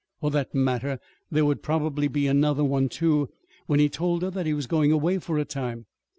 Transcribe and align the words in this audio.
For 0.19 0.31
that 0.31 0.55
matter, 0.55 0.97
there 1.29 1.45
would 1.45 1.61
probably 1.61 2.07
be 2.07 2.25
another 2.25 2.63
one, 2.63 2.89
too, 2.89 3.29
when 3.67 3.79
he 3.79 3.87
told 3.87 4.23
her 4.23 4.31
that 4.31 4.47
he 4.47 4.53
was 4.55 4.65
going 4.65 4.91
away 4.91 5.19
for 5.19 5.37
a 5.37 5.45
time. 5.45 5.85